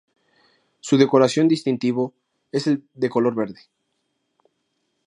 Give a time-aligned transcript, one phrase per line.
[0.79, 2.15] Su decoración distintivo
[2.51, 3.61] es de color verde.